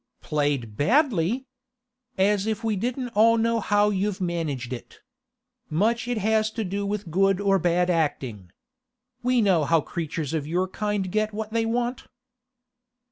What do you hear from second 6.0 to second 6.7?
it has to